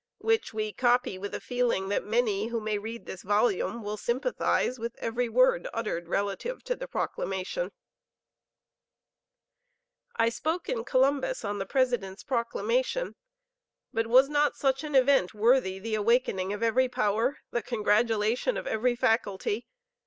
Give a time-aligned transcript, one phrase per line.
[0.17, 4.79] which we copy with the feeling that many who may read this volume will sympathize
[4.79, 7.71] with every word uttered relative to the Proclamation:
[10.15, 13.13] "I spoke in Columbus on the President's Proclamation....
[13.93, 18.65] But was not such an event worthy the awakening of every power the congratulation of
[18.65, 19.67] every faculty?